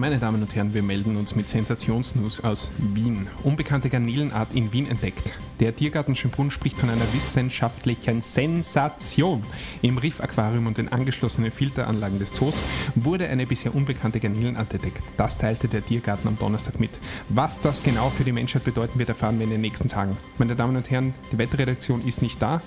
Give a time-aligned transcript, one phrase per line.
[0.00, 3.28] Meine Damen und Herren, wir melden uns mit Sensationsnews aus Wien.
[3.42, 5.34] Unbekannte Garnelenart in Wien entdeckt.
[5.60, 9.42] Der Tiergarten Schönbrunn spricht von einer wissenschaftlichen Sensation.
[9.82, 12.62] Im Riff-Aquarium und den angeschlossenen Filteranlagen des Zoos
[12.94, 15.02] wurde eine bisher unbekannte Garnelenart entdeckt.
[15.18, 16.92] Das teilte der Tiergarten am Donnerstag mit.
[17.28, 20.16] Was das genau für die Menschheit bedeuten wird, erfahren wir in den nächsten Tagen.
[20.38, 22.62] Meine Damen und Herren, die Wetterredaktion ist nicht da,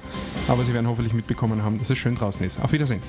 [0.48, 2.62] aber Sie werden hoffentlich mitbekommen haben, dass es schön draußen ist.
[2.62, 3.02] Auf Wiedersehen.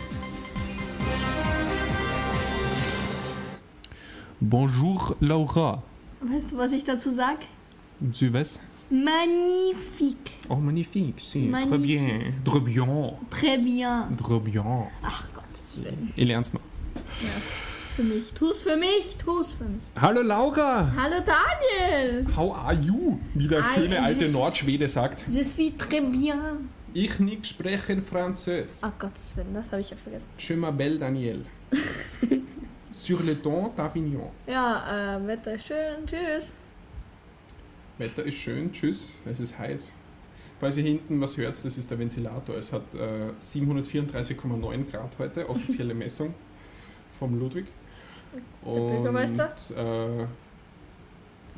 [4.47, 5.83] Bonjour Laura.
[6.21, 7.39] Weißt du, was ich dazu sag?
[8.13, 8.61] Tu weiß?
[8.91, 10.33] Magnifique.
[10.51, 11.49] Oh, magnifique, si.
[11.51, 11.81] Très Magnifique.
[11.83, 12.35] bien.
[12.45, 13.13] Très bien.
[13.31, 14.09] Très bien.
[14.19, 14.87] Très bien.
[15.03, 16.13] Ach Gottes Willen.
[16.15, 16.61] Ich lern's noch.
[17.23, 17.31] Ja.
[17.97, 18.35] Für mich.
[18.35, 19.17] Tu's für mich.
[19.17, 19.81] Tu's für mich.
[19.99, 20.93] Hallo Laura.
[20.95, 22.27] Hallo Daniel.
[22.37, 23.19] How are you?
[23.33, 25.25] Wie der I schöne am alte Nordschwede sagt.
[25.31, 26.69] Je suis très bien.
[26.93, 28.81] Ich nicht sprechen Französ.
[28.83, 30.27] Ach Gottes Willen, das habe ich ja vergessen.
[30.39, 31.47] Je m'appelle Daniel.
[32.95, 34.31] Sur le ton d'Avignon.
[34.47, 36.07] Ja, äh, Wetter ist schön.
[36.07, 36.53] Tschüss.
[37.99, 39.95] Wetter ist schön, tschüss, es ist heiß.
[40.61, 42.57] Falls ihr hinten was hört, das ist der Ventilator.
[42.57, 46.35] Es hat äh, 734,9 Grad heute, offizielle Messung
[47.19, 47.67] vom Ludwig.
[48.63, 49.53] Und, Bürgermeister?
[49.77, 50.27] Äh,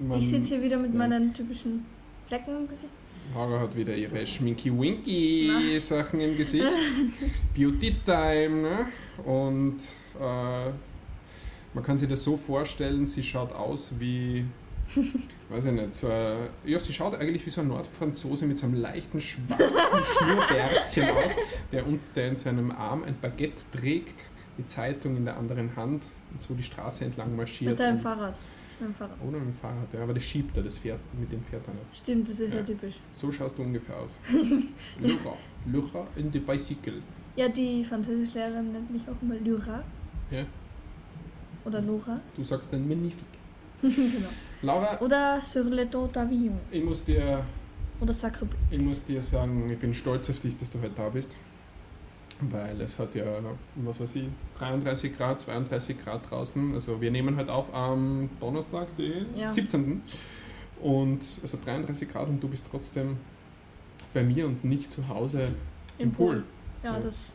[0.02, 1.84] man- Ich sitze hier wieder mit meinen typischen
[2.28, 2.92] Flecken im Gesicht.
[3.34, 6.66] Laura hat wieder ihre Schminky-Winky-Sachen im Gesicht.
[7.56, 8.86] Beauty-Time, ne?
[9.24, 9.78] Und
[10.20, 10.70] äh,
[11.76, 14.46] man kann sich das so vorstellen, sie schaut aus wie,
[15.50, 18.64] weiß ich nicht, so ein, ja, sie schaut eigentlich wie so ein Nordfranzose mit so
[18.66, 19.66] einem leichten schwarzen
[20.18, 21.36] Schnurrbärtchen aus,
[21.70, 24.24] der unter in seinem Arm ein Baguette trägt,
[24.56, 27.72] die Zeitung in der anderen Hand und so die Straße entlang marschiert.
[27.72, 28.38] Mit deinem und- Fahrrad.
[28.80, 29.16] Mit dem Fahrrad.
[29.22, 31.74] Oder mit dem Fahrrad, ja, aber das schiebt er, das Pferd, mit dem Pferd er
[31.74, 31.94] nicht.
[31.96, 32.64] Stimmt, das ist ja, Ja.
[32.64, 32.94] typisch.
[33.12, 34.18] So schaust du ungefähr aus.
[35.00, 35.34] Lyra.
[35.66, 37.02] Lyra in the bicycle.
[37.36, 39.82] Ja, die Französischlehrerin nennt mich auch immer Lyra.
[40.30, 40.44] Ja.
[41.66, 42.20] Oder Nora.
[42.36, 43.24] Du sagst dann magnifique.
[43.82, 44.28] genau.
[44.62, 46.56] Laura, Oder Sur le dos d'Avignon.
[46.70, 47.44] ich muss, dir,
[48.00, 51.08] Oder Sacre ich muss dir sagen, ich bin stolz auf dich, dass du heute da
[51.08, 51.36] bist.
[52.40, 53.24] Weil es hat ja,
[53.76, 54.28] was weiß ich,
[54.58, 56.74] 33 Grad, 32 Grad draußen.
[56.74, 59.50] Also wir nehmen heute auf am Donnerstag, den Ja.
[59.50, 60.02] 17.
[60.82, 63.16] Und hat 33 Grad und du bist trotzdem
[64.12, 65.48] bei mir und nicht zu Hause
[65.98, 66.34] im, Im Pool.
[66.36, 66.44] Pool.
[66.82, 67.32] Ja, das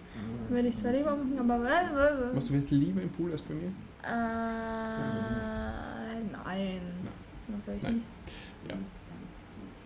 [0.49, 2.31] werde ich zwar lieber machen, aber.
[2.33, 3.71] Was, du wirst lieber im Pool als bei mir?
[6.43, 6.81] Nein.
[7.65, 7.93] Soll ich Nein.
[7.95, 8.05] nicht.
[8.69, 8.75] Ja.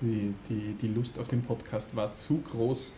[0.01, 2.93] Die, die, die Lust auf den Podcast war zu groß.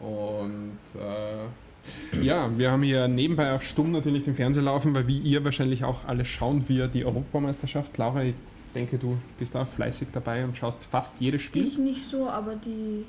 [0.00, 5.18] Und äh, ja, wir haben hier nebenbei auf Stumm natürlich den Fernseher laufen, weil wie
[5.18, 7.96] ihr wahrscheinlich auch alle schauen wir die Europameisterschaft.
[7.98, 8.34] Laura, ich
[8.74, 11.66] denke, du bist auch fleißig dabei und schaust fast jedes Spiel.
[11.66, 13.04] Ich nicht so, aber die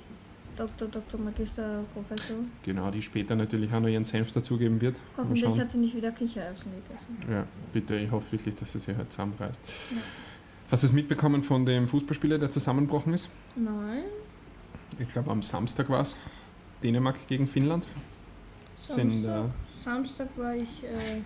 [0.60, 2.36] Doktor, Doktor, Magister, Professor.
[2.64, 4.98] Genau, die später natürlich auch noch ihren Senf dazugeben wird.
[5.16, 7.32] Hoffentlich hat sie nicht wieder Kichererbsen gegessen.
[7.32, 9.62] Ja, bitte, ich hoffe wirklich, dass sie sich heute zusammenreißt.
[9.92, 9.98] Ja.
[10.70, 13.30] Hast du es mitbekommen von dem Fußballspieler, der zusammengebrochen ist?
[13.56, 14.04] Nein.
[15.00, 16.18] Ich glaube, am Samstag war es.
[16.84, 17.86] Dänemark gegen Finnland.
[18.82, 19.52] Sind, äh, Samstag,
[19.84, 20.84] Samstag war ich.
[20.84, 21.22] Äh,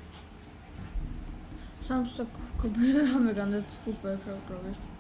[1.82, 2.28] Samstag
[2.62, 4.93] haben wir gar nicht Fußball geschaut, glaube ich.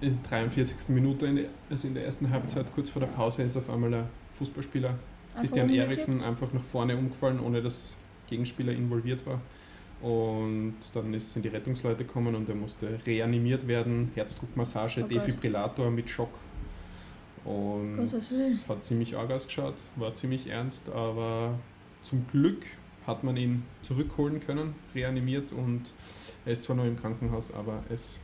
[0.00, 0.88] In der 43.
[0.88, 3.92] Minute, in der, also in der ersten Halbzeit, kurz vor der Pause, ist auf einmal
[3.92, 4.04] ein
[4.38, 4.98] Fußballspieler,
[5.38, 5.70] Christian.
[5.70, 7.96] Eriksen, einfach nach vorne umgefallen, ohne dass
[8.28, 9.40] Gegenspieler involviert war.
[10.02, 15.10] Und dann ist, sind die Rettungsleute gekommen und er musste reanimiert werden, Herzdruckmassage, Oh Gott.
[15.10, 16.30] Defibrillator mit Schock.
[17.44, 18.60] Und Willen.
[18.68, 21.58] hat ziemlich arg ausgeschaut, war ziemlich ernst, aber
[22.02, 22.64] zum Glück
[23.06, 25.82] hat man ihn zurückholen können, reanimiert und
[26.44, 28.20] er ist zwar noch im Krankenhaus, aber es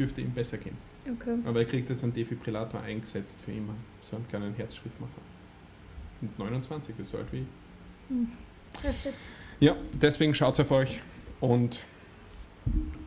[0.00, 0.76] dürfte ihm besser gehen.
[1.06, 1.38] Okay.
[1.44, 5.20] Aber er kriegt jetzt einen Defibrillator eingesetzt für immer, so einen kleinen Herzschrittmacher.
[6.22, 7.46] Und 29 ist so alt wie.
[8.82, 9.14] Heftig.
[9.60, 11.00] Ja, deswegen schaut auf euch
[11.40, 11.80] und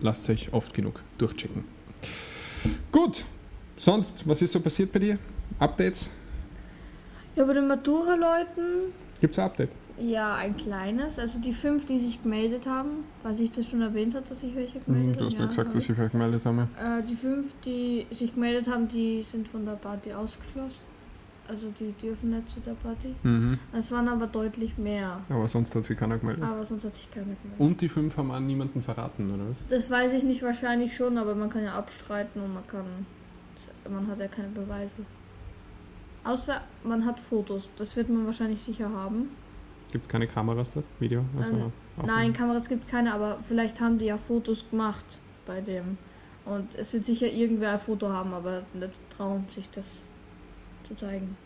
[0.01, 1.63] lasst euch oft genug durchchecken.
[2.91, 3.25] Gut,
[3.75, 5.17] sonst, was ist so passiert bei dir?
[5.59, 6.09] Updates?
[7.35, 9.69] Ja, bei den Matura-Leuten, Gibt es ein Update?
[9.99, 11.19] Ja, ein kleines.
[11.19, 14.55] Also die fünf, die sich gemeldet haben, was ich das schon erwähnt habe, dass sich
[14.55, 15.37] welche Hm, gemeldet Du hast haben.
[15.39, 15.89] mir ja, gesagt, dass ich.
[15.89, 16.67] ich vielleicht gemeldet habe.
[16.79, 20.81] Äh, die fünf, die sich gemeldet haben, die sind von der Party ausgeschlossen.
[21.45, 23.13] Also die dürfen nicht zu der Party.
[23.23, 23.59] Mhm.
[23.77, 25.19] Es waren aber deutlich mehr.
[25.27, 26.43] Aber sonst hat sich keiner gemeldet.
[26.45, 27.59] Aber sonst hat sich keiner gemeldet.
[27.59, 29.57] Und die fünf haben an niemanden verraten, oder was?
[29.67, 32.85] Das weiß ich nicht wahrscheinlich schon, aber man kann ja abstreiten und man kann.
[33.91, 34.93] Man hat ja keine Beweise.
[36.23, 37.69] Außer man hat Fotos.
[37.77, 39.29] Das wird man wahrscheinlich sicher haben.
[39.93, 40.87] Gibt es keine Kameras dort?
[40.99, 41.21] Video?
[41.37, 41.71] Also Nein.
[41.97, 42.11] Aufnahme?
[42.11, 45.05] Nein, Kameras gibt es keine, aber vielleicht haben die ja Fotos gemacht
[45.45, 45.99] bei dem.
[46.45, 49.85] Und es wird sicher irgendwer ein Foto haben, aber nicht trauen, sich das
[50.87, 51.37] zu zeigen.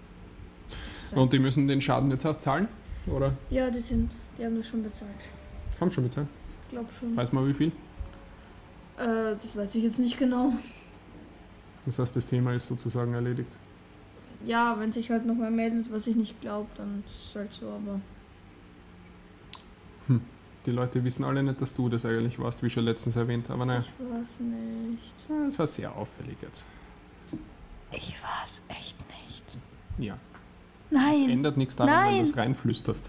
[1.13, 2.69] Und die müssen den Schaden jetzt auch zahlen?
[3.05, 3.33] Oder?
[3.49, 5.11] Ja, die sind, die haben das schon bezahlt.
[5.81, 6.27] Haben schon bezahlt?
[6.63, 7.17] Ich glaube schon.
[7.17, 7.67] Weiß man wie viel?
[8.97, 10.53] Äh, das weiß ich jetzt nicht genau.
[11.85, 13.51] Das heißt, das Thema ist sozusagen erledigt.
[14.45, 17.53] Ja, wenn sich halt noch mal meldet, was ich nicht glaube, dann ist es halt
[17.53, 17.99] so, aber.
[20.65, 23.49] Die Leute wissen alle nicht, dass du das eigentlich warst, wie schon letztens erwähnt.
[23.49, 25.13] Aber naja, Ich weiß nicht.
[25.47, 26.65] das war sehr auffällig jetzt.
[27.91, 29.57] Ich weiß echt nicht.
[29.97, 30.19] Ja, es
[30.91, 31.29] Nein!
[31.29, 32.23] ändert nichts daran, wenn Nein.
[32.23, 33.03] du es reinflüsterst.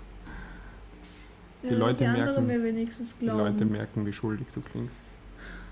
[1.64, 3.26] die Ja, Leute die merken- mir wenigstens Die.
[3.26, 4.96] Leute merken, wie schuldig du klingst.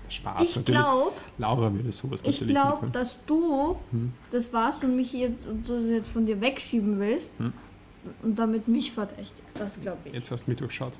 [0.09, 0.79] Spaß ich natürlich.
[0.81, 4.13] glaube, Laura würde sowas ich natürlich glaube, nicht dass du Hm.
[4.31, 7.53] das warst und mich jetzt, und so jetzt von dir wegschieben willst Hm.
[8.23, 9.41] und damit mich verdächtigst.
[9.55, 10.13] Das glaube ich.
[10.13, 10.93] Jetzt hast du mich durchschaut.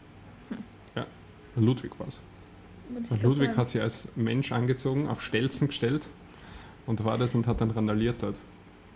[1.57, 2.19] Ludwig war es.
[3.21, 6.07] Ludwig hat sie als Mensch angezogen, auf Stelzen gestellt
[6.85, 8.39] und war das und hat dann randaliert dort.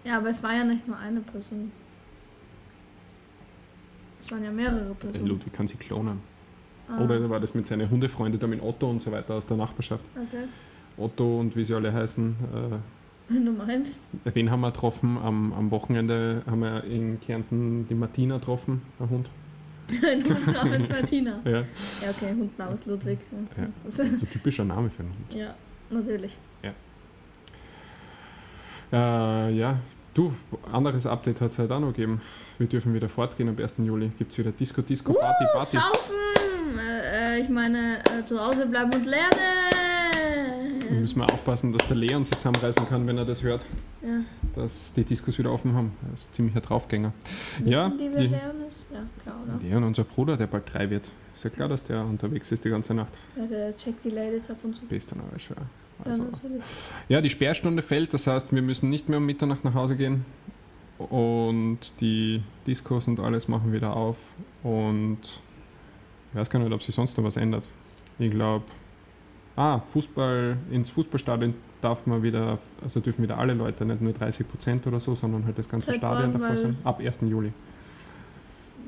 [0.04, 1.72] Ja, aber es war ja nicht nur eine Person.
[4.22, 5.28] Es waren ja mehrere Der Personen.
[5.28, 6.20] Ludwig kann sie klonen.
[6.88, 9.58] Ah, Oder war das mit seinen Hundefreunden, da mit Otto und so weiter aus der
[9.58, 10.04] Nachbarschaft.
[10.16, 10.46] Okay.
[10.98, 12.36] Otto und wie sie alle heißen.
[13.30, 14.06] Wenn du meinst.
[14.26, 15.18] Äh, wen haben wir getroffen?
[15.18, 19.30] Am, am Wochenende haben wir in Kärnten die Martina getroffen, ein Hund.
[20.04, 21.40] Ein Hund namens Martina.
[21.46, 23.20] Ja, Ja, okay, Hund namens Ludwig.
[23.58, 23.70] Ja, Ja.
[23.84, 25.34] Das- ist ein typischer Name für einen Hund.
[25.34, 25.54] ja
[25.90, 26.38] natürlich.
[28.94, 29.80] Äh, ja,
[30.14, 30.34] du,
[30.70, 32.22] anderes Update hat es halt auch noch gegeben.
[32.58, 33.76] Wir dürfen wieder fortgehen am 1.
[33.78, 34.12] Juli.
[34.18, 35.78] Gibt es wieder Disco, Disco, Party, Uh, Party.
[35.78, 36.78] saufen!
[36.78, 39.32] Äh, äh, ich meine, äh, zu Hause bleiben und lernen!
[41.00, 43.66] Müssen wir aufpassen, dass der Leon sich zusammenreißen kann, wenn er das hört,
[44.02, 44.22] Ja,
[44.56, 45.92] dass die Discos wieder offen haben.
[46.08, 47.12] Er ist ziemlich ein Draufgänger.
[47.58, 48.86] wissen Ja, die, wer Leon ist?
[48.92, 49.60] Ja, klar, oder?
[49.64, 51.10] Leon, unser Bruder, der bald drei wird.
[51.36, 53.14] Ist ja klar, dass der unterwegs ist die ganze Nacht.
[53.38, 54.86] Ja, der checkt die Ladies ab und zu.
[54.86, 55.58] Bist dann aber schwer.
[56.06, 56.28] Ja, Also,
[57.10, 60.26] ja, die Sperrstunde fällt, das heißt, wir müssen nicht mehr um Mitternacht nach Hause gehen.
[60.98, 64.18] Und die Discos und alles machen wieder auf.
[64.62, 65.18] Und
[66.32, 67.64] ich weiß gar nicht, ob sich sonst noch was ändert.
[68.20, 68.66] Ich glaube,
[69.56, 74.48] ah, Fußball, ins Fußballstadion darf man wieder, also dürfen wieder alle Leute, nicht nur 30
[74.48, 76.78] Prozent oder so, sondern halt das ganze Seit Stadion davor sein.
[76.84, 77.20] Ab 1.
[77.22, 77.52] Juli.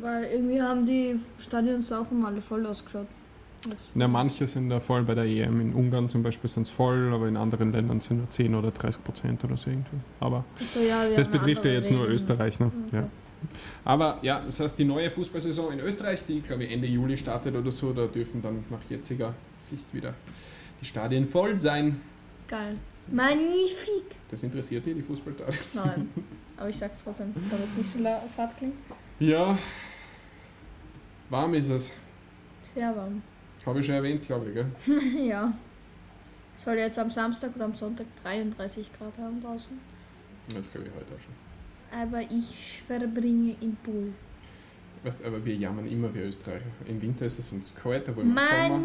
[0.02, 3.08] Weil irgendwie haben die Stadions auch immer alle voll ausgeschaut.
[3.96, 5.62] Ja, manche sind da voll bei der EM.
[5.62, 8.72] In Ungarn zum Beispiel sind es voll, aber in anderen Ländern sind nur 10 oder
[8.72, 9.98] 30 Prozent oder so irgendwie.
[10.20, 12.16] Aber Ach so, ja, das betrifft ja jetzt nur Regeln.
[12.16, 12.60] Österreich.
[12.60, 12.72] Ne?
[12.88, 12.98] Okay.
[12.98, 13.06] Ja.
[13.84, 17.56] Aber ja, das heißt, die neue Fußballsaison in Österreich, die glaube ich Ende Juli startet
[17.56, 20.14] oder so, da dürfen dann nach jetziger Sicht wieder
[20.82, 22.02] die Stadien voll sein.
[22.48, 22.78] Geil.
[23.08, 24.16] Magnifik!
[24.32, 25.60] Das interessiert dich, die Fußballstadien?
[25.74, 26.10] Nein.
[26.58, 28.76] Aber ich sag's trotzdem, damit es nicht so fad klingt.
[29.20, 29.58] Ja,
[31.30, 31.94] warm ist es.
[32.74, 33.22] Sehr warm.
[33.66, 34.54] Habe ich schon erwähnt, glaube ich.
[34.54, 35.28] Gell?
[35.28, 35.54] ja.
[36.58, 39.80] Soll jetzt am Samstag oder am Sonntag 33 Grad haben draußen.
[40.48, 41.34] Das glaube ich heute auch schon.
[42.02, 44.14] Aber ich verbringe in Pool.
[45.04, 46.66] Weißt, aber wir jammern immer wie Österreicher.
[46.88, 48.82] Im Winter ist es uns kalt, da wollen wir Sommer.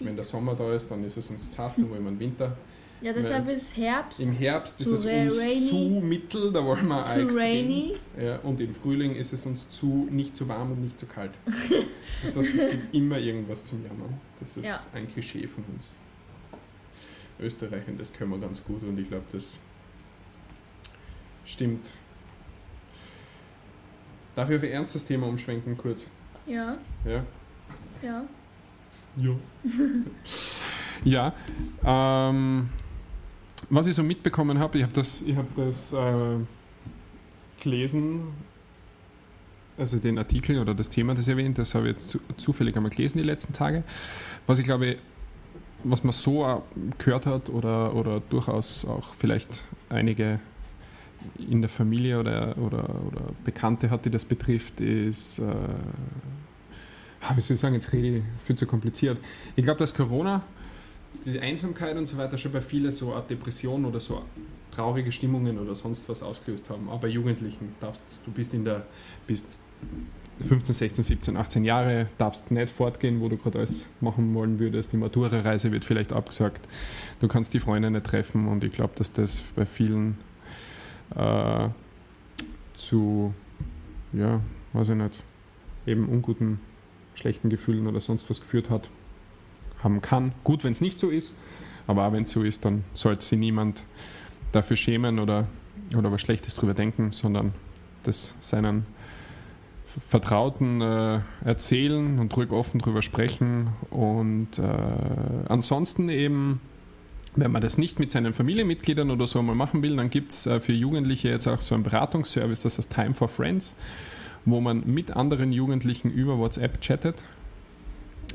[0.00, 2.20] Wenn der Sommer da ist, dann ist es uns zu heiß, dann wollen wir einen
[2.20, 2.56] Winter.
[3.00, 5.68] Ja, deshalb ist Herbst Im Herbst ist es uns rainy.
[5.68, 7.96] zu mittel, da wollen wir zu rainy.
[8.20, 11.30] Ja, und im Frühling ist es uns zu nicht zu warm und nicht zu kalt.
[12.24, 14.20] Das heißt, es gibt immer irgendwas zum Jammern.
[14.40, 14.80] Das ist Ja.
[14.94, 15.92] ein Klischee von uns.
[17.40, 19.58] Österreichern, das können wir ganz gut und ich glaube, das
[21.44, 21.86] stimmt.
[24.38, 26.08] Darf ich auf ein ernstes Thema umschwenken kurz?
[26.46, 27.24] Ja, Ja.
[28.00, 28.24] ja.
[29.16, 29.34] Ja.
[31.82, 32.30] ja.
[32.30, 32.68] Ähm,
[33.68, 36.36] was ich so mitbekommen habe, ich habe das, ich hab das äh,
[37.60, 38.28] gelesen,
[39.76, 42.90] also den Artikel oder das Thema, das erwähnt, das habe ich jetzt zu, zufällig einmal
[42.90, 43.82] gelesen die letzten Tage.
[44.46, 44.98] Was ich glaube,
[45.82, 46.62] was man so
[46.98, 50.38] gehört hat oder, oder durchaus auch vielleicht einige
[51.38, 55.44] in der Familie oder, oder, oder Bekannte hat, die das betrifft, ist, äh,
[57.20, 59.18] ah, wie soll ich sagen, jetzt rede ich viel zu kompliziert.
[59.56, 60.42] Ich glaube, dass Corona,
[61.24, 64.22] die Einsamkeit und so weiter schon bei vielen so eine Depression oder so
[64.70, 66.88] traurige Stimmungen oder sonst was ausgelöst haben.
[66.88, 68.86] Aber bei Jugendlichen darfst du bist in der
[69.26, 69.60] bist
[70.46, 74.92] 15, 16, 17, 18 Jahre, darfst nicht fortgehen, wo du gerade alles machen wollen würdest.
[74.92, 76.68] Die Matura-Reise wird vielleicht abgesagt.
[77.20, 80.16] Du kannst die Freunde nicht treffen und ich glaube, dass das bei vielen
[81.18, 81.68] äh,
[82.74, 83.34] zu,
[84.12, 84.40] ja,
[84.72, 85.22] weiß ich nicht,
[85.86, 86.60] eben unguten,
[87.14, 88.88] schlechten Gefühlen oder sonst was geführt hat,
[89.82, 90.32] haben kann.
[90.44, 91.34] Gut, wenn es nicht so ist,
[91.86, 93.84] aber auch wenn es so ist, dann sollte sich niemand
[94.52, 95.48] dafür schämen oder,
[95.96, 97.52] oder was Schlechtes drüber denken, sondern
[98.04, 98.86] das seinen
[100.08, 103.68] Vertrauten äh, erzählen und ruhig offen drüber sprechen.
[103.90, 104.62] Und äh,
[105.48, 106.60] ansonsten eben,
[107.40, 110.46] wenn man das nicht mit seinen Familienmitgliedern oder so mal machen will, dann gibt es
[110.46, 113.74] äh, für Jugendliche jetzt auch so einen Beratungsservice, das heißt Time for Friends,
[114.44, 117.22] wo man mit anderen Jugendlichen über WhatsApp chattet.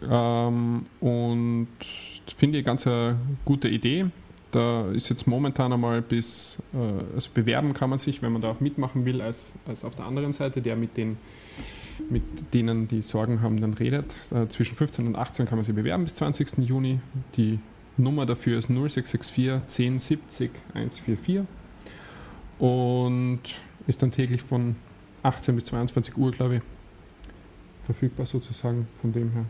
[0.10, 1.68] Ähm, und
[2.38, 4.06] finde ich ganz eine gute Idee.
[4.52, 8.52] Da ist jetzt momentan einmal bis, äh, also bewerben kann man sich, wenn man da
[8.52, 11.18] auch mitmachen will, als, als auf der anderen Seite, der mit den
[12.10, 12.24] mit
[12.56, 14.16] denen, die Sorgen haben, dann redet.
[14.32, 16.58] Äh, zwischen 15 und 18 kann man sich bewerben bis 20.
[16.58, 17.00] Juni.
[17.38, 17.60] Die
[17.98, 21.46] Nummer dafür ist 0664 1070 144
[22.60, 23.42] und
[23.88, 24.76] ist dann täglich von
[25.24, 26.62] 18 bis 22 Uhr, glaube ich,
[27.86, 29.46] verfügbar sozusagen von dem her.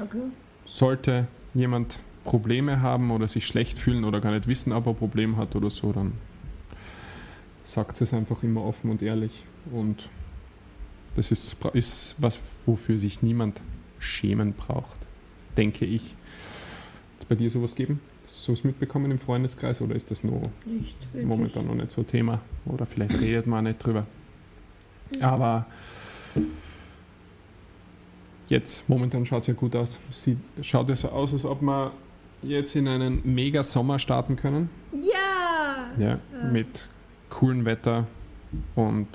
[0.00, 0.22] Okay.
[0.64, 4.96] Sollte jemand Probleme haben oder sich schlecht fühlen oder gar nicht wissen, ob er ein
[4.96, 6.12] Problem hat oder so, dann
[7.64, 9.44] sagt es einfach immer offen und ehrlich.
[9.70, 10.08] Und
[11.16, 13.60] das ist, ist was, wofür sich niemand
[13.98, 14.96] schämen braucht,
[15.56, 16.14] denke ich.
[17.24, 18.00] Es bei dir sowas geben?
[18.24, 20.42] Hast du sowas mitbekommen im Freundeskreis oder ist das nur
[21.22, 22.40] momentan noch nicht so Thema?
[22.66, 24.06] Oder vielleicht redet man nicht drüber.
[25.20, 25.66] Aber
[28.48, 29.98] jetzt, momentan schaut es ja gut aus.
[30.12, 31.92] Sieht, schaut es so aus, als ob wir
[32.42, 34.68] jetzt in einen mega Sommer starten können.
[34.92, 35.90] Ja!
[35.98, 36.50] Ja, Ja.
[36.50, 36.88] mit
[37.30, 38.06] coolem Wetter
[38.74, 39.08] und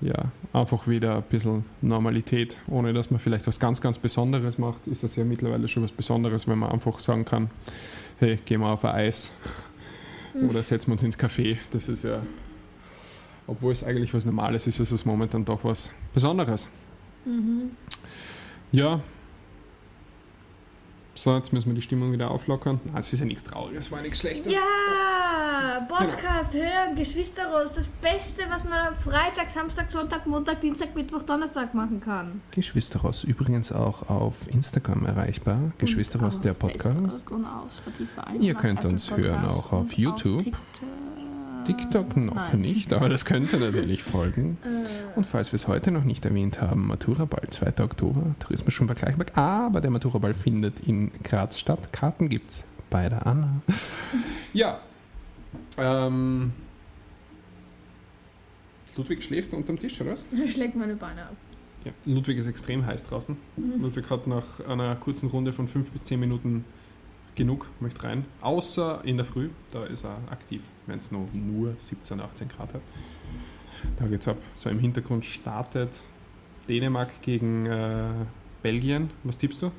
[0.00, 4.86] ja, einfach wieder ein bisschen Normalität, ohne dass man vielleicht was ganz, ganz Besonderes macht,
[4.86, 7.50] ist das ja mittlerweile schon was Besonderes, wenn man einfach sagen kann,
[8.18, 9.30] hey, gehen wir auf ein Eis
[10.48, 11.56] oder setzen wir uns ins Café.
[11.72, 12.22] Das ist ja,
[13.46, 16.68] obwohl es eigentlich was Normales ist, ist es momentan doch was Besonderes.
[17.24, 17.70] Mhm.
[18.72, 19.00] Ja.
[21.22, 22.78] So, jetzt müssen wir die Stimmung wieder auflockern.
[22.94, 24.52] Ah, es ist ja nichts Trauriges, war nichts Schlechtes.
[24.52, 24.60] Ja!
[25.88, 31.74] Podcast hören, Geschwisterros, das Beste, was man am Freitag, Samstag, Sonntag, Montag, Dienstag, Mittwoch, Donnerstag
[31.74, 32.40] machen kann.
[32.52, 35.72] Geschwisterhaus übrigens auch auf Instagram erreichbar.
[35.78, 36.96] Geschwisterhaus Und der auf Podcast.
[36.96, 38.38] Facebook Und auf Spotify.
[38.38, 40.44] Ihr auf könnt uns hören Podcasts auch auf YouTube.
[40.44, 41.07] TikTok.
[41.66, 42.60] TikTok noch Nein.
[42.60, 44.56] nicht, aber das könnte natürlich folgen.
[44.64, 47.82] Äh, Und falls wir es heute noch nicht erwähnt haben, Maturaball, 2.
[47.84, 49.26] Oktober, Tourismus schon vergleichbar.
[49.36, 51.92] Aber der Maturaball findet in Graz statt.
[51.92, 53.60] Karten gibt's bei der Anna.
[54.54, 54.80] Ja.
[55.76, 56.52] Ähm,
[58.96, 60.24] Ludwig schläft unterm Tisch, oder was?
[60.36, 61.36] er schlägt meine Beine ab.
[61.84, 61.92] Ja.
[62.06, 63.36] Ludwig ist extrem heiß draußen.
[63.78, 66.64] Ludwig hat nach einer kurzen Runde von 5 bis 10 Minuten
[67.38, 68.26] genug, möchte rein.
[68.42, 72.74] Außer in der Früh, da ist er aktiv, wenn es nur, nur 17, 18 Grad
[72.74, 72.82] hat.
[73.96, 74.36] Da geht's ab.
[74.54, 75.90] So im Hintergrund startet
[76.68, 78.08] Dänemark gegen äh,
[78.62, 79.10] Belgien.
[79.24, 79.70] Was tippst du?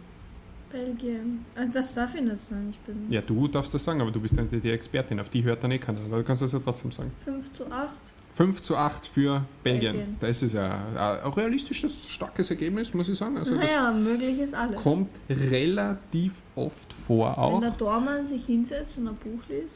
[0.71, 1.45] Belgien.
[1.55, 2.69] Also das darf ich nicht sagen.
[2.71, 5.19] Ich bin Ja, du darfst das sagen, aber du bist ja die Expertin.
[5.19, 5.99] Auf die hört dann eh keiner.
[6.01, 7.11] Aber du kannst das ja trotzdem sagen.
[7.25, 7.89] 5 zu 8.
[8.39, 9.91] 5 zu 8 für Belgien.
[9.91, 10.17] Belgien.
[10.21, 13.37] Das ist ja ein realistisches, starkes Ergebnis, muss ich sagen.
[13.37, 14.81] Also naja, möglich ist alles.
[14.81, 17.59] kommt relativ oft vor Wenn auch.
[17.59, 19.75] der Dormann sich hinsetzt und ein Buch liest.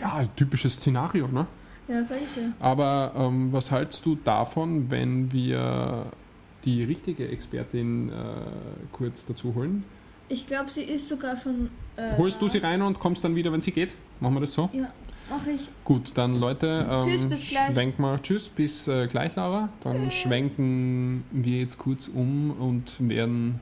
[0.00, 1.46] Ja, typisches Szenario, ne?
[1.88, 2.52] Ja, sag ich ja.
[2.58, 6.06] Aber ähm, was hältst du davon, wenn wir
[6.64, 8.12] die richtige Expertin äh,
[8.92, 9.84] kurz dazu holen?
[10.30, 11.68] Ich glaube, sie ist sogar schon.
[11.96, 13.94] Äh, Holst du sie rein und kommst dann wieder, wenn sie geht?
[14.20, 14.70] Machen wir das so?
[14.72, 14.90] Ja,
[15.30, 15.68] mache ich.
[15.84, 17.72] Gut, dann Leute, ähm, Tschüss, bis gleich.
[17.72, 18.22] schwenken wir.
[18.22, 19.68] Tschüss, bis äh, gleich, Laura.
[19.82, 23.60] Dann schwenken wir jetzt kurz um und werden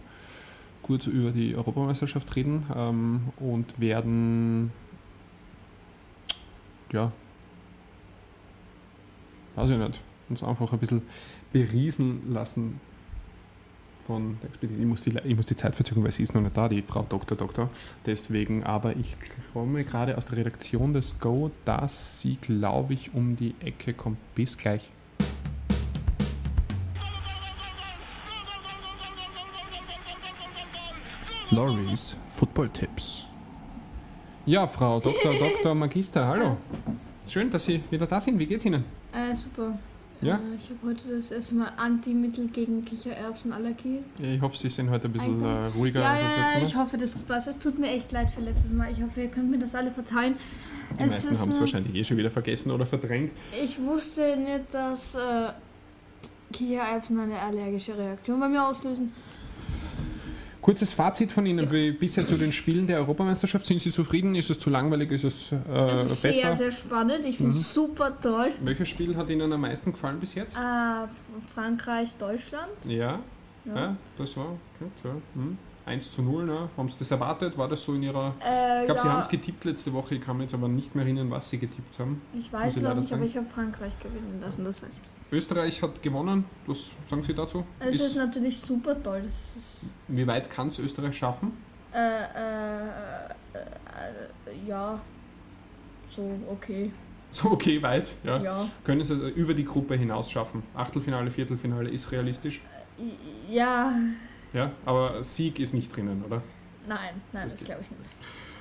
[0.82, 4.72] kurz über die Europameisterschaft reden ähm, und werden
[6.92, 7.10] ja
[9.56, 11.02] weiß ich nicht, uns einfach ein bisschen
[11.52, 12.80] beriesen lassen
[14.06, 14.82] von der Expedition.
[14.82, 16.82] Ich muss die, ich muss die Zeit verzögern, weil sie ist noch nicht da, die
[16.82, 17.36] Frau Dr.
[17.36, 17.70] Doktor.
[18.06, 19.16] Deswegen, aber ich
[19.52, 24.18] komme gerade aus der Redaktion des Go, dass sie, glaube ich, um die Ecke kommt.
[24.34, 24.90] Bis gleich.
[31.50, 33.24] Loris Football Tipps.
[34.46, 35.32] Ja, Frau Dr.
[35.38, 35.74] Dr.
[35.74, 36.56] Magister, hallo.
[37.28, 38.38] Schön, dass Sie wieder da sind.
[38.38, 38.84] Wie geht's Ihnen?
[39.12, 39.78] Äh, super.
[40.20, 40.36] Ja?
[40.36, 44.00] Äh, ich habe heute das erste Mal Antimittel gegen Kichererbsenallergie.
[44.20, 46.00] Ich hoffe, Sie sind heute ein bisschen äh, ruhiger.
[46.00, 47.48] Ja, ja, ja, ich hoffe, das passt.
[47.48, 48.90] Es tut mir echt leid für letztes Mal.
[48.92, 50.36] Ich hoffe, ihr könnt mir das alle verzeihen.
[50.98, 53.32] Die Es meisten ist haben es eine- wahrscheinlich eh schon wieder vergessen oder verdrängt.
[53.62, 55.48] Ich wusste nicht, dass äh,
[56.52, 59.12] Kichererbsen eine allergische Reaktion bei mir auslösen.
[60.64, 63.66] Kurzes Fazit von Ihnen wie bisher zu den Spielen der Europameisterschaft.
[63.66, 64.34] Sind Sie zufrieden?
[64.34, 65.10] Ist es zu langweilig?
[65.10, 66.40] Ist es äh, Es ist besser?
[66.40, 67.26] sehr, sehr spannend.
[67.26, 67.60] Ich finde es Mhm.
[67.82, 68.50] super toll.
[68.62, 70.56] Welches Spiel hat Ihnen am meisten gefallen bis jetzt?
[70.56, 70.60] Äh,
[71.54, 72.70] Frankreich, Deutschland.
[72.88, 73.18] Ja,
[73.66, 73.74] Ja.
[73.76, 73.96] ja.
[74.16, 74.90] das war gut.
[75.04, 75.10] Ja.
[75.34, 75.58] Hm.
[75.86, 76.68] 1 zu 0, ne?
[76.76, 77.58] haben Sie das erwartet?
[77.58, 78.34] War das so in Ihrer...
[78.44, 80.14] Äh, Ich glaube, Sie ja, haben es getippt letzte Woche.
[80.14, 82.22] Ich kann mich jetzt aber nicht mehr erinnern, was Sie getippt haben.
[82.38, 83.22] ich weiß es nicht, aber sagen.
[83.24, 85.32] ich habe Frankreich gewinnen lassen, das weiß ich.
[85.36, 86.44] Österreich hat gewonnen.
[86.66, 87.64] Was sagen Sie dazu?
[87.80, 89.22] Es ist, Ist, natürlich super toll.
[90.08, 91.52] Wie weit kann es Österreich schaffen?
[91.92, 95.00] äh, äh, äh, äh, ja,
[96.08, 96.90] so okay.
[97.30, 98.40] So okay weit, ja.
[98.40, 98.68] Ja.
[98.84, 100.62] Können Sie es über die Gruppe hinaus schaffen?
[100.74, 102.60] Achtelfinale, Viertelfinale ist realistisch.
[103.50, 103.92] Ja,
[104.54, 106.42] Ja, aber Sieg ist nicht drinnen, oder?
[106.88, 106.98] Nein,
[107.32, 108.10] nein, Das das, glaube ich nicht.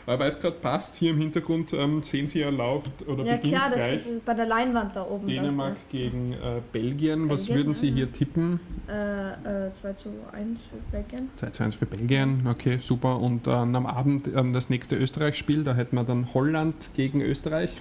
[0.06, 3.38] Aber weil es gerade passt, hier im Hintergrund ähm, sehen Sie, er läuft oder Ja
[3.38, 4.06] beginnt klar, das gleich.
[4.06, 5.28] ist bei der Leinwand da oben.
[5.28, 7.30] Dänemark gegen äh, Belgien.
[7.30, 7.96] Was Belgien, würden Sie ja.
[7.96, 8.60] hier tippen?
[8.90, 11.30] Äh, äh, 2 zu 1 für Belgien.
[11.40, 13.22] 2-2 für Belgien, okay, super.
[13.22, 17.72] Und dann am Abend ähm, das nächste Österreich-Spiel, da hätten wir dann Holland gegen Österreich.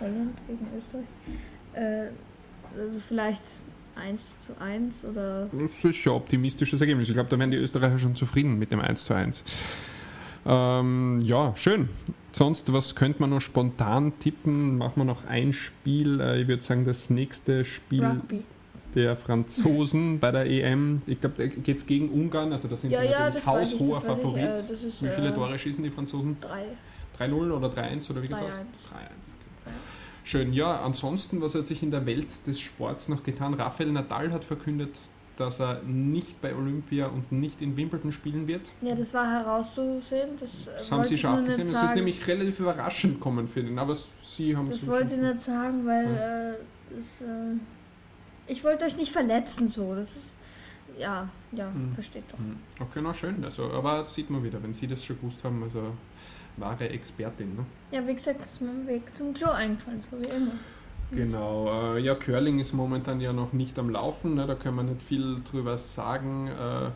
[0.00, 1.06] Holland gegen Österreich.
[1.74, 2.10] Äh,
[2.80, 3.42] also vielleicht
[4.00, 5.48] 1 zu 1 oder.
[5.52, 7.08] Das ist schon ein optimistisches Ergebnis.
[7.08, 9.44] Ich glaube, da wären die Österreicher schon zufrieden mit dem 1 zu 1.
[10.46, 11.88] Ähm, ja, schön.
[12.32, 14.78] Sonst, was könnte man noch spontan tippen?
[14.78, 16.20] Machen wir noch ein Spiel.
[16.20, 18.42] Äh, ich würde sagen, das nächste Spiel Rugby.
[18.94, 21.02] der Franzosen bei der EM.
[21.06, 22.52] Ich glaube, da geht es gegen Ungarn.
[22.52, 24.44] Also, das sind Ja, sie ja, natürlich haushoher weiß ich Favorit.
[24.44, 26.36] äh, ist, Wie viele äh, Tore schießen die Franzosen?
[26.40, 27.26] 3.
[27.28, 28.44] 3-0 oder 3-1 oder wie geht's 3-1.
[28.46, 28.52] aus?
[28.54, 28.56] 3-1.
[29.66, 29.74] Okay.
[30.24, 33.54] Schön, ja, ansonsten, was hat sich in der Welt des Sports noch getan?
[33.54, 34.94] Rafael Nadal hat verkündet,
[35.36, 38.60] dass er nicht bei Olympia und nicht in Wimbledon spielen wird.
[38.82, 40.30] Ja, das war herauszusehen.
[40.38, 41.72] Das, Das haben Sie schon abgesehen.
[41.72, 45.40] Das ist nämlich relativ überraschend gekommen für den, aber Sie haben Das wollte ich nicht
[45.40, 47.56] sagen, weil äh, das, äh,
[48.52, 49.94] ich wollte euch nicht verletzen so.
[49.94, 50.34] Das ist
[50.98, 51.94] ja, ja, Mhm.
[51.94, 52.38] versteht doch.
[52.38, 53.42] Hm, Okay, na schön.
[53.42, 55.94] Also, aber sieht man wieder, wenn Sie das schon gewusst haben, also
[56.56, 57.56] wahre Expertin.
[57.56, 57.64] Ne?
[57.90, 60.52] Ja, wie gesagt, ist mir am Weg zum Klo eingefallen, so wie immer.
[61.12, 64.46] Genau, äh, ja, Curling ist momentan ja noch nicht am Laufen, ne?
[64.46, 66.48] da können wir nicht viel drüber sagen.
[66.48, 66.90] Äh,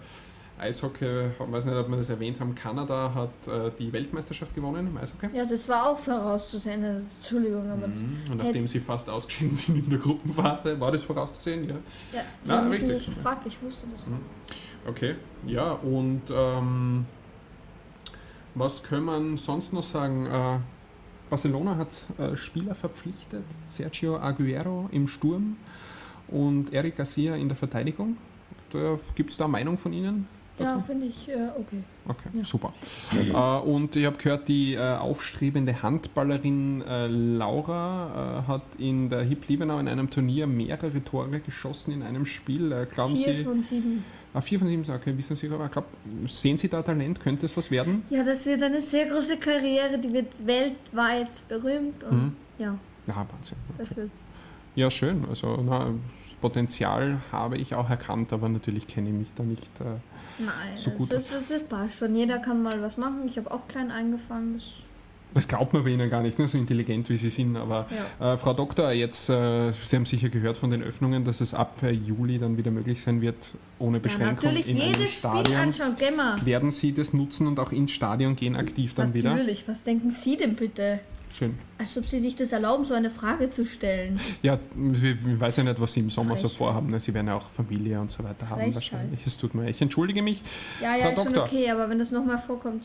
[0.56, 4.86] Eishockey, ich weiß nicht, ob wir das erwähnt haben, Kanada hat äh, die Weltmeisterschaft gewonnen
[4.86, 5.36] im Eishockey.
[5.36, 6.84] Ja, das war auch vorauszusehen.
[6.84, 8.18] Also, Entschuldigung, aber Mhm.
[8.30, 11.74] Und nachdem sie fast ausgeschieden sind in der Gruppenphase, war das vorauszusehen, ja.
[12.12, 12.88] ja, sie Na, richtig.
[12.88, 14.06] nicht gefragt, ich wusste das.
[14.06, 14.20] Mhm.
[14.86, 17.04] Okay, ja, und ähm,
[18.54, 20.26] was können wir sonst noch sagen?
[20.26, 20.58] Äh,
[21.30, 25.56] Barcelona hat äh, Spieler verpflichtet, Sergio Aguero im Sturm
[26.28, 28.16] und Eric Garcia in der Verteidigung.
[29.14, 30.26] Gibt es da Meinung von Ihnen?
[30.58, 31.82] Ja, finde ich äh, okay.
[32.06, 32.44] Okay, Ja.
[32.44, 32.72] super.
[33.12, 39.22] Äh, und ich habe gehört, die äh, aufstrebende Handballerin äh, Laura äh, hat in der
[39.24, 42.70] HIP Liebenau in einem Turnier mehrere Tore geschossen in einem Spiel.
[42.72, 44.04] Äh, glauben Vier Sie, von sieben.
[44.32, 45.86] Ah, vier von sieben, okay, wissen Sie, aber ich glaub,
[46.28, 47.20] sehen Sie da Talent?
[47.20, 48.02] Könnte es was werden?
[48.10, 52.36] Ja, das wird eine sehr große Karriere, die wird weltweit berühmt und Mhm.
[52.58, 53.58] ja, Ja, Wahnsinn.
[53.78, 54.10] das wird.
[54.74, 55.24] Ja, schön.
[55.28, 55.92] Also, na,
[56.40, 59.70] Potenzial habe ich auch erkannt, aber natürlich kenne ich mich da nicht.
[59.80, 59.84] Äh,
[60.38, 61.10] Nein, So das, gut.
[61.12, 62.14] ist, das, das passt schon.
[62.14, 63.22] Jeder kann mal was machen.
[63.26, 64.54] Ich habe auch klein angefangen.
[64.54, 64.72] Das,
[65.32, 67.56] das glaubt man bei Ihnen gar nicht, ne, so intelligent wie Sie sind.
[67.56, 67.86] Aber
[68.20, 68.34] ja.
[68.34, 71.82] äh, Frau Doktor, jetzt, äh, Sie haben sicher gehört von den Öffnungen, dass es ab
[71.82, 75.30] äh, Juli dann wieder möglich sein wird, ohne ja, Beschränkung natürlich in einem jedes Spiel
[75.30, 75.56] Stadion.
[75.56, 75.96] anschauen.
[75.98, 76.44] Geh mal.
[76.44, 79.30] Werden Sie das nutzen und auch ins Stadion gehen aktiv dann wieder?
[79.30, 79.66] Natürlich.
[79.66, 81.00] Was denken Sie denn bitte?
[81.36, 81.58] Schön.
[81.78, 84.20] Als ob Sie sich das erlauben, so eine Frage zu stellen.
[84.42, 84.56] Ja,
[85.02, 86.58] ich weiß ja nicht, was Sie im Sommer so Frechheit.
[86.58, 86.90] vorhaben.
[86.90, 87.00] Ne?
[87.00, 88.74] Sie werden ja auch Familie und so weiter haben Frechheit.
[88.76, 89.26] wahrscheinlich.
[89.26, 90.42] Es tut mir, ich entschuldige mich.
[90.80, 92.84] Ja, ja, Frau ist schon okay, aber wenn das nochmal vorkommt,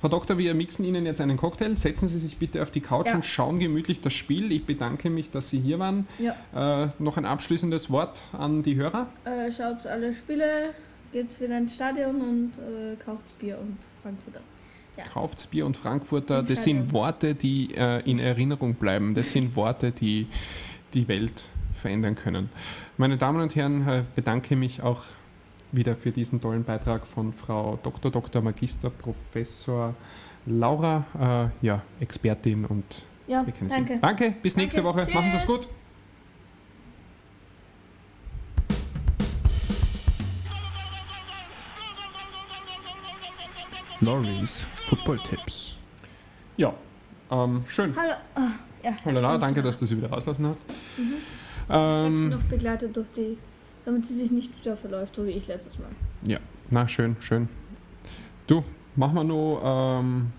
[0.00, 1.76] Frau Doktor, wir mixen Ihnen jetzt einen Cocktail.
[1.76, 3.16] Setzen Sie sich bitte auf die Couch Ja.
[3.16, 4.50] und schauen gemütlich das Spiel.
[4.52, 6.06] Ich bedanke mich, dass Sie hier waren.
[6.18, 6.84] ja.
[6.84, 9.08] Äh, noch ein abschließendes Wort an die Hörer.
[9.24, 10.70] Äh, schaut alle Spiele,
[11.12, 14.40] geht's wieder ins Stadion und äh, kauft Bier und Frankfurter.
[15.12, 16.42] Kauft's Bier und Frankfurter.
[16.42, 19.14] Das sind Worte, die äh, in Erinnerung bleiben.
[19.14, 20.26] Das sind Worte, die
[20.94, 22.48] die Welt verändern können.
[22.96, 25.02] Meine Damen und Herren, äh, bedanke mich auch
[25.72, 28.10] wieder für diesen tollen Beitrag von Frau Dr.
[28.10, 28.40] Dr.
[28.42, 29.94] Magister Professor
[30.46, 32.84] Laura, äh, ja, Expertin und
[33.26, 33.94] Ja, danke.
[33.94, 34.00] Sie.
[34.00, 35.02] Danke, bis nächste Danke.
[35.06, 35.12] Woche.
[35.12, 35.60] Machen Sie es Tschüss.
[35.60, 35.68] gut.
[44.04, 45.76] Loris Football Tipps.
[46.58, 46.74] Ja,
[47.30, 47.94] ähm, schön.
[47.96, 48.12] Hallo.
[48.34, 48.50] Ah,
[48.82, 49.68] ja, Hallo bin danke, da.
[49.68, 50.60] dass du sie wieder rauslassen hast.
[50.98, 51.14] Mhm.
[51.66, 53.38] Ich habe sie Ähm, noch begleitet durch die,
[53.86, 55.88] damit sie sich nicht wieder verläuft, so wie ich letztes Mal.
[56.26, 56.38] ja,
[56.70, 57.48] na schön, schön.
[58.46, 58.62] Du,
[58.94, 60.32] machen wir noch, ähm,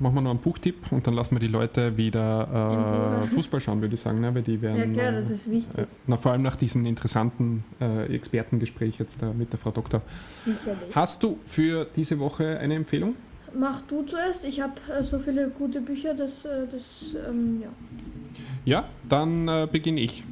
[0.00, 3.80] machen wir noch einen Buchtipp und dann lassen wir die Leute wieder äh, Fußball schauen,
[3.80, 4.34] würde ich sagen, ne?
[4.34, 4.78] weil die werden.
[4.78, 5.78] Ja klar, das äh, ist wichtig.
[5.78, 10.02] äh, na, vor allem nach diesem interessanten äh, Expertengespräch jetzt äh, mit der Frau Doktor.
[10.28, 10.94] Sicherlich.
[10.94, 13.14] Hast du für diese Woche eine Empfehlung?
[13.58, 14.44] Mach du zuerst.
[14.44, 17.68] Ich habe äh, so viele gute Bücher, dass das, ähm, ja.
[18.64, 20.22] Ja, dann beginne ich.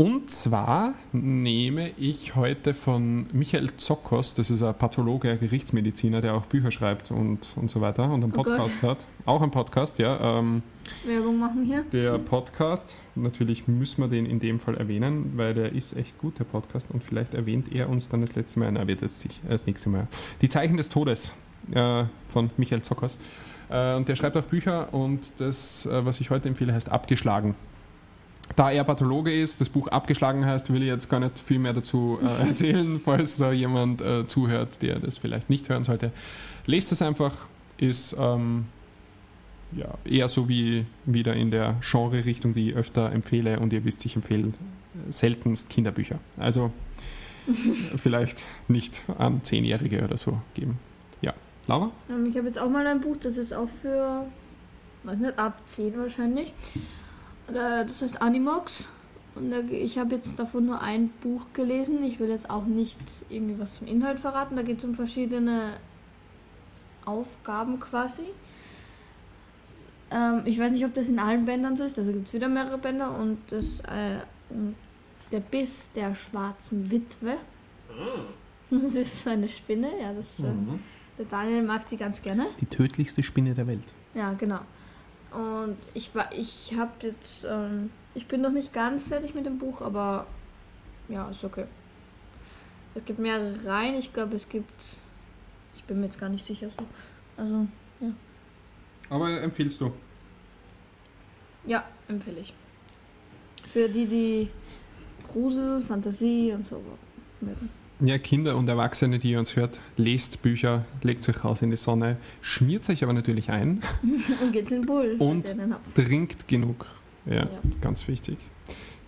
[0.00, 6.34] Und zwar nehme ich heute von Michael Zokos, das ist ein Pathologe, ein Gerichtsmediziner, der
[6.34, 8.36] auch Bücher schreibt und, und so weiter und einen Oh.
[8.36, 9.04] Podcast hat.
[9.26, 10.38] Auch ein Podcast, ja.
[10.38, 10.62] Ähm,
[11.04, 11.82] Werbung machen hier.
[11.92, 16.38] der Podcast, natürlich müssen wir den in dem Fall erwähnen, weil der ist echt gut,
[16.38, 16.92] der Podcast.
[16.92, 19.88] Und vielleicht erwähnt er uns dann das letzte Mal, na, wird es sich das nächste
[19.88, 20.06] Mal.
[20.42, 21.34] Die Zeichen des Todes
[21.72, 23.18] äh, von Michael Zockers.
[23.68, 27.56] Äh, und der schreibt auch Bücher und das, äh, was ich heute empfehle, heißt Abgeschlagen.
[28.58, 31.72] Da er Pathologe ist, das Buch abgeschlagen heißt, will ich jetzt gar nicht viel mehr
[31.72, 36.10] dazu äh, erzählen, falls da jemand äh, zuhört, der das vielleicht nicht hören sollte.
[36.66, 37.36] Lest es einfach,
[37.76, 38.66] ist ähm,
[39.76, 44.04] ja, eher so wie wieder in der Genre-Richtung, die ich öfter empfehle und ihr wisst,
[44.04, 44.52] ich empfehle
[45.08, 46.18] seltenst Kinderbücher.
[46.36, 46.70] Also
[47.96, 50.80] vielleicht nicht an Zehnjährige oder so geben.
[51.20, 51.32] Ja,
[51.68, 51.92] Laura?
[52.10, 54.26] Ähm, Ich habe jetzt auch mal ein Buch, das ist auch für,
[55.04, 56.52] weiß nicht, ab 10 wahrscheinlich.
[57.48, 58.86] Äh, Das heißt Animox.
[59.34, 62.02] Und da, ich habe jetzt davon nur ein Buch gelesen.
[62.02, 64.56] Ich will jetzt auch nicht irgendwie was zum Inhalt verraten.
[64.56, 65.74] Da geht es um verschiedene
[67.04, 68.22] Aufgaben quasi.
[70.10, 71.98] Ähm, ich weiß nicht, ob das in allen Bändern so ist.
[71.98, 73.16] Also gibt es wieder mehrere Bänder.
[73.16, 74.74] Und das, äh, und
[75.30, 77.36] der Biss der schwarzen Witwe.
[78.70, 79.88] Das ist so eine Spinne.
[79.98, 80.44] Ja, das, äh,
[81.16, 82.48] der Daniel mag die ganz gerne.
[82.60, 83.80] Die tödlichste Spinne der Welt.
[84.12, 84.60] Ja, genau.
[85.32, 89.58] Und ich war, ich habe jetzt, ähm, ich bin noch nicht ganz fertig mit dem
[89.58, 90.26] Buch, aber
[91.08, 91.66] ja, ist okay.
[92.94, 93.94] Es gibt mehrere Reihen.
[93.96, 94.82] Ich glaube, es gibt,
[95.76, 96.84] ich bin mir jetzt gar nicht sicher so.
[97.36, 97.66] Also,
[99.10, 99.92] Aber empfiehlst du?
[101.66, 102.54] ja, empfehle ich.
[103.72, 104.48] Für die, die
[105.28, 106.82] Grusel, Fantasie und so
[107.40, 107.70] mögen.
[108.00, 111.76] Ja, Kinder und Erwachsene, die ihr uns hört, lest Bücher, legt euch raus in die
[111.76, 113.82] Sonne, schmiert euch aber natürlich ein
[114.40, 115.16] Und geht in den Bull.
[115.18, 115.44] Und
[115.96, 116.86] trinkt genug.
[117.26, 117.48] Ja, Ja.
[117.80, 118.38] ganz wichtig.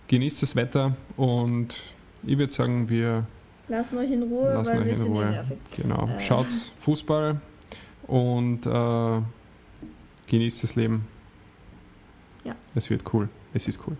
[0.07, 1.73] Genießt das Wetter und
[2.23, 3.25] ich würde sagen, wir
[3.69, 5.45] Lassen euch in Ruhe, lassen weil euch in Ruhe.
[5.77, 6.07] Genau.
[6.09, 6.19] Äh.
[6.19, 6.47] Schaut
[6.79, 7.39] Fußball
[8.07, 9.21] und äh,
[10.27, 11.07] genießt das Leben.
[12.43, 12.55] Ja.
[12.75, 13.29] Es wird cool.
[13.53, 13.95] Es ist cool.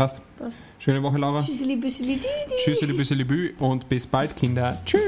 [0.00, 0.22] Passt.
[0.38, 0.56] Passt.
[0.78, 1.42] Schöne Woche, Laura.
[1.42, 2.54] Tschüsseli, büsseli, di, di.
[2.64, 4.74] Tschüsseli, büsseli, bü und bis bald, Kinder.
[4.86, 5.02] Tschüss.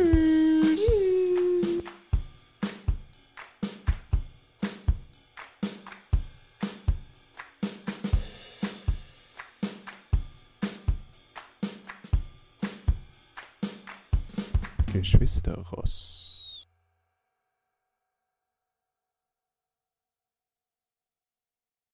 [14.92, 16.11] Geschwister Ross.